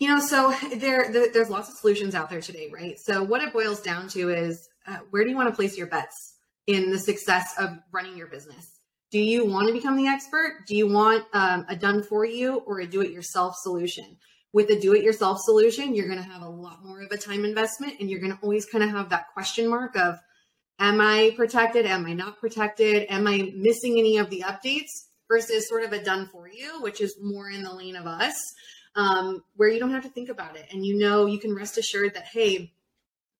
You 0.00 0.08
know, 0.08 0.18
so 0.18 0.52
there, 0.76 1.12
there 1.12 1.32
there's 1.32 1.50
lots 1.50 1.68
of 1.68 1.76
solutions 1.76 2.16
out 2.16 2.28
there 2.28 2.40
today, 2.40 2.68
right? 2.72 2.98
So 2.98 3.22
what 3.22 3.42
it 3.42 3.52
boils 3.52 3.80
down 3.80 4.08
to 4.08 4.30
is 4.30 4.68
uh, 4.88 4.98
where 5.10 5.22
do 5.22 5.30
you 5.30 5.36
want 5.36 5.48
to 5.48 5.54
place 5.54 5.78
your 5.78 5.86
bets 5.86 6.34
in 6.66 6.90
the 6.90 6.98
success 6.98 7.54
of 7.58 7.78
running 7.92 8.16
your 8.16 8.26
business? 8.26 8.80
Do 9.12 9.20
you 9.20 9.46
want 9.46 9.68
to 9.68 9.72
become 9.72 9.96
the 9.96 10.08
expert? 10.08 10.64
Do 10.66 10.76
you 10.76 10.88
want 10.88 11.24
um, 11.32 11.64
a 11.68 11.76
done 11.76 12.02
for 12.02 12.26
you 12.26 12.56
or 12.66 12.80
a 12.80 12.86
do 12.86 13.00
it 13.00 13.12
yourself 13.12 13.54
solution? 13.56 14.16
With 14.52 14.70
a 14.70 14.80
do 14.80 14.94
it 14.94 15.02
yourself 15.04 15.38
solution, 15.40 15.94
you're 15.94 16.08
going 16.08 16.22
to 16.22 16.28
have 16.28 16.42
a 16.42 16.48
lot 16.48 16.84
more 16.84 17.02
of 17.02 17.12
a 17.12 17.16
time 17.16 17.44
investment 17.44 17.94
and 18.00 18.10
you're 18.10 18.20
going 18.20 18.32
to 18.32 18.38
always 18.42 18.66
kind 18.66 18.82
of 18.82 18.90
have 18.90 19.10
that 19.10 19.26
question 19.32 19.68
mark 19.68 19.96
of, 19.96 20.18
am 20.78 21.00
I 21.00 21.32
protected? 21.36 21.86
Am 21.86 22.04
I 22.04 22.14
not 22.14 22.38
protected? 22.38 23.06
Am 23.08 23.26
I 23.26 23.52
missing 23.54 23.98
any 23.98 24.18
of 24.18 24.28
the 24.28 24.44
updates? 24.46 25.07
Versus 25.28 25.68
sort 25.68 25.84
of 25.84 25.92
a 25.92 26.02
done 26.02 26.28
for 26.32 26.48
you, 26.48 26.80
which 26.80 27.00
is 27.00 27.16
more 27.20 27.50
in 27.50 27.62
the 27.62 27.72
lane 27.72 27.96
of 27.96 28.06
us, 28.06 28.36
um, 28.96 29.44
where 29.56 29.68
you 29.68 29.78
don't 29.78 29.90
have 29.90 30.04
to 30.04 30.08
think 30.08 30.30
about 30.30 30.56
it. 30.56 30.66
And 30.72 30.84
you 30.84 30.96
know, 30.96 31.26
you 31.26 31.38
can 31.38 31.54
rest 31.54 31.76
assured 31.76 32.14
that, 32.14 32.24
hey, 32.24 32.72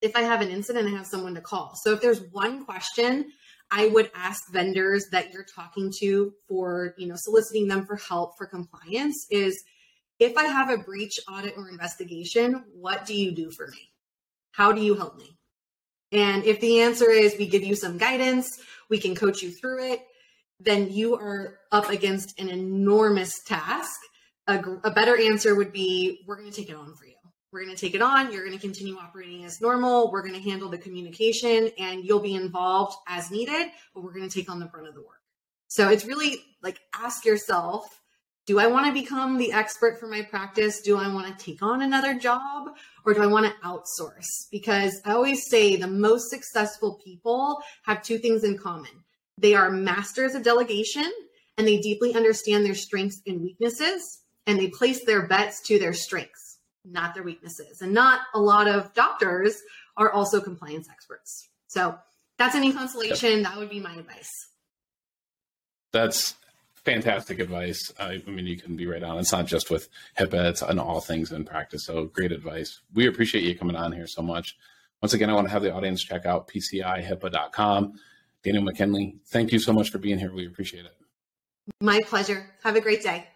if 0.00 0.14
I 0.14 0.21
have 0.21 0.42
an 0.42 0.50
incident, 0.50 0.87
I 0.87 0.97
have 0.97 1.07
someone 1.07 1.35
to 1.35 1.40
call. 1.40 1.75
So 1.83 1.92
if 1.92 2.00
there's 2.00 2.21
one 2.30 2.64
question 2.64 3.33
I 3.71 3.87
would 3.88 4.11
ask 4.14 4.50
vendors 4.50 5.07
that 5.12 5.33
you're 5.33 5.45
talking 5.45 5.92
to 6.00 6.33
for, 6.49 6.95
you 6.97 7.07
know, 7.07 7.16
soliciting 7.16 7.68
them 7.68 7.85
for 7.85 7.97
help 7.97 8.38
for 8.38 8.47
compliance 8.47 9.26
is 9.30 9.62
if 10.18 10.37
I 10.37 10.45
have 10.45 10.71
a 10.71 10.78
breach 10.78 11.21
audit 11.30 11.54
or 11.57 11.68
investigation, 11.68 12.64
what 12.75 13.04
do 13.04 13.14
you 13.14 13.33
do 13.33 13.50
for 13.50 13.68
me? 13.68 13.90
How 14.52 14.73
do 14.73 14.80
you 14.80 14.95
help 14.95 15.16
me? 15.16 15.37
And 16.12 16.45
if 16.45 16.61
the 16.61 16.80
answer 16.80 17.11
is 17.11 17.37
we 17.38 17.47
give 17.47 17.62
you 17.62 17.76
some 17.76 17.99
guidance, 17.99 18.49
we 18.88 18.99
can 18.99 19.14
coach 19.14 19.42
you 19.42 19.50
through 19.50 19.92
it, 19.92 20.00
then 20.61 20.91
you 20.91 21.15
are 21.15 21.59
up 21.73 21.91
against 21.91 22.38
an 22.41 22.49
enormous 22.49 23.43
task. 23.45 23.99
A, 24.47 24.59
a 24.85 24.91
better 24.91 25.21
answer 25.21 25.55
would 25.55 25.73
be 25.73 26.21
we're 26.27 26.37
going 26.37 26.50
to 26.50 26.57
take 26.57 26.71
it 26.71 26.77
on 26.77 26.95
for 26.95 27.07
you. 27.07 27.15
We're 27.53 27.65
going 27.65 27.75
to 27.75 27.81
take 27.81 27.95
it 27.95 28.03
on. 28.03 28.31
You're 28.33 28.45
going 28.45 28.57
to 28.57 28.61
continue 28.61 28.97
operating 28.97 29.45
as 29.45 29.61
normal. 29.61 30.11
We're 30.11 30.23
going 30.23 30.35
to 30.35 30.50
handle 30.50 30.69
the 30.69 30.79
communication 30.79 31.71
and 31.79 32.05
you'll 32.05 32.21
be 32.21 32.35
involved 32.35 32.97
as 33.09 33.31
needed, 33.31 33.69
but 33.95 34.03
we're 34.03 34.12
going 34.12 34.29
to 34.29 34.35
take 34.35 34.50
on 34.50 34.61
the 34.61 34.67
brunt 34.67 34.88
of 34.88 34.95
the 34.95 35.00
work. 35.00 35.23
So 35.69 35.88
it's 35.88 36.05
really 36.05 36.43
like 36.62 36.81
ask 36.95 37.25
yourself 37.25 38.00
do 38.47 38.59
I 38.59 38.67
want 38.67 38.87
to 38.87 38.93
become 38.95 39.37
the 39.37 39.53
expert 39.53 40.00
for 40.00 40.07
my 40.07 40.23
practice? 40.23 40.81
Do 40.81 40.97
I 40.97 41.12
want 41.12 41.27
to 41.27 41.45
take 41.45 41.62
on 41.62 41.83
another 41.83 42.15
job 42.15 42.69
or 43.05 43.12
do 43.12 43.23
I 43.23 43.27
want 43.27 43.45
to 43.45 43.53
outsource? 43.62 44.25
Because 44.50 45.03
I 45.05 45.12
always 45.12 45.50
say 45.50 45.77
the 45.77 45.87
most 45.87 46.31
successful 46.31 46.99
people 47.05 47.61
have 47.83 48.03
two 48.03 48.17
things 48.17 48.45
in 48.45 48.57
common 48.57 49.05
they 49.38 49.54
are 49.54 49.71
masters 49.71 50.35
of 50.35 50.42
delegation 50.42 51.11
and 51.57 51.66
they 51.66 51.78
deeply 51.78 52.14
understand 52.14 52.64
their 52.64 52.75
strengths 52.75 53.21
and 53.26 53.40
weaknesses 53.40 54.21
and 54.47 54.59
they 54.59 54.68
place 54.68 55.04
their 55.04 55.26
bets 55.26 55.61
to 55.62 55.78
their 55.78 55.92
strengths, 55.92 56.59
not 56.85 57.14
their 57.14 57.23
weaknesses. 57.23 57.80
And 57.80 57.92
not 57.92 58.21
a 58.35 58.40
lot 58.40 58.66
of 58.66 58.92
doctors 58.95 59.61
are 59.97 60.11
also 60.11 60.40
compliance 60.40 60.88
experts. 60.90 61.49
So 61.66 61.99
that's 62.38 62.54
any 62.54 62.73
consolation. 62.73 63.42
That 63.42 63.57
would 63.57 63.71
be 63.71 63.80
my 63.80 63.95
advice. 63.95 64.30
That's 65.92 66.35
fantastic 66.76 67.38
advice. 67.38 67.92
I, 67.99 68.23
I 68.26 68.30
mean, 68.30 68.47
you 68.47 68.57
can 68.57 68.76
be 68.76 68.87
right 68.87 69.02
on. 69.02 69.18
It's 69.18 69.33
not 69.33 69.47
just 69.47 69.71
with 69.71 69.88
HIPAA, 70.18 70.50
it's 70.50 70.62
on 70.62 70.78
all 70.78 71.00
things 71.00 71.33
in 71.33 71.45
practice. 71.45 71.85
So 71.85 72.07
great 72.07 72.33
advice. 72.33 72.80
We 72.95 73.07
appreciate 73.07 73.45
you 73.45 73.57
coming 73.57 73.76
on 73.76 73.92
here 73.92 74.07
so 74.07 74.23
much. 74.23 74.57
Once 75.02 75.12
again, 75.12 75.30
I 75.30 75.35
want 75.35 75.47
to 75.47 75.52
have 75.52 75.62
the 75.62 75.73
audience 75.73 76.02
check 76.02 76.26
out 76.26 76.49
PCIHIPAA.com. 76.49 77.99
Danielle 78.42 78.64
McKinley, 78.64 79.16
thank 79.26 79.52
you 79.52 79.59
so 79.59 79.73
much 79.73 79.90
for 79.90 79.99
being 79.99 80.18
here. 80.18 80.33
We 80.33 80.47
appreciate 80.47 80.85
it. 80.85 80.92
My 81.80 82.00
pleasure. 82.07 82.47
Have 82.62 82.76
a 82.76 82.80
great 82.80 83.02
day. 83.02 83.26